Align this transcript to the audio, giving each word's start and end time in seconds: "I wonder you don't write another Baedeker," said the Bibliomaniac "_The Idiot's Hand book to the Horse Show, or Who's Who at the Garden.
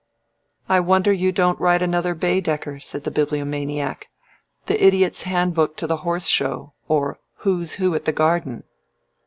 "I 0.67 0.79
wonder 0.79 1.13
you 1.13 1.31
don't 1.31 1.59
write 1.59 1.83
another 1.83 2.15
Baedeker," 2.15 2.79
said 2.79 3.03
the 3.03 3.11
Bibliomaniac 3.11 4.09
"_The 4.65 4.75
Idiot's 4.81 5.23
Hand 5.25 5.53
book 5.53 5.77
to 5.77 5.85
the 5.85 5.97
Horse 5.97 6.25
Show, 6.25 6.73
or 6.87 7.19
Who's 7.45 7.75
Who 7.75 7.93
at 7.93 8.05
the 8.05 8.11
Garden. 8.11 8.63